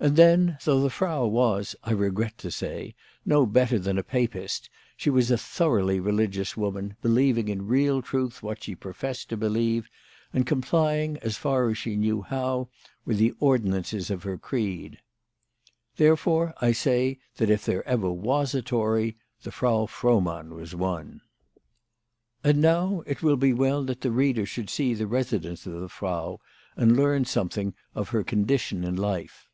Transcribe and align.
And 0.00 0.14
then, 0.14 0.58
though 0.62 0.80
the 0.80 0.90
Frau 0.90 1.26
was, 1.26 1.74
I 1.82 1.90
regret 1.90 2.38
to 2.38 2.52
say, 2.52 2.94
no 3.26 3.44
better 3.44 3.80
than 3.80 3.98
a 3.98 4.04
Papist, 4.04 4.70
she 4.96 5.10
was 5.10 5.28
a 5.28 5.36
thoroughly 5.36 5.98
religious 5.98 6.56
woman, 6.56 6.94
believing 7.02 7.48
in 7.48 7.66
real 7.66 8.00
truth 8.00 8.40
what 8.40 8.62
she 8.62 8.76
professed 8.76 9.28
to 9.30 9.36
believe, 9.36 9.90
and 10.32 10.46
eom 10.46 10.62
plying, 10.62 11.16
as 11.20 11.36
far 11.36 11.68
as 11.68 11.78
she 11.78 11.96
knew 11.96 12.22
how, 12.22 12.68
with 13.04 13.18
the 13.18 13.34
ordinances 13.40 14.08
of 14.08 14.22
her 14.22 14.38
creed. 14.38 14.98
Therefore 15.96 16.54
I 16.60 16.70
say 16.70 17.18
that 17.38 17.50
if 17.50 17.68
ever 17.68 17.82
there 18.02 18.10
was 18.12 18.54
a 18.54 18.62
Tory, 18.62 19.16
the 19.42 19.50
Frau 19.50 19.86
Frohmann 19.86 20.54
was 20.54 20.76
one. 20.76 21.22
And 22.44 22.60
now 22.62 23.02
it 23.04 23.20
will 23.24 23.36
be 23.36 23.52
well 23.52 23.82
that 23.86 24.02
the 24.02 24.12
reader 24.12 24.46
should 24.46 24.70
see 24.70 24.94
the 24.94 25.08
residence 25.08 25.66
of 25.66 25.80
the 25.80 25.88
Frau, 25.88 26.38
and 26.76 26.96
learn 26.96 27.24
something 27.24 27.74
of 27.96 28.10
her 28.10 28.22
condition 28.22 28.84
in 28.84 28.94
life. 28.94 29.46